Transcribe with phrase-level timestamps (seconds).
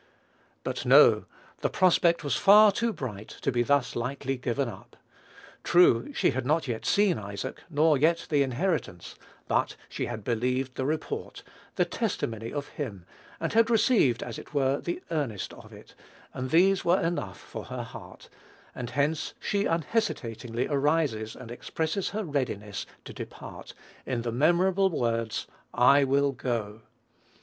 [0.63, 1.25] But, no:
[1.59, 4.95] the prospect was far too bright to be thus lightly given up.
[5.63, 9.13] True, she had not yet seen Isaac, nor yet the inheritance;
[9.47, 11.43] but she had believed the report,
[11.75, 13.05] the testimony of him,
[13.39, 15.93] and had received, as it were, the earnest of it,
[16.33, 18.27] and these were enough for her heart;
[18.73, 23.75] and hence she unhesitatingly arises and expresses her readiness to depart
[24.07, 25.45] in the memorable words,
[25.75, 26.81] "I will go."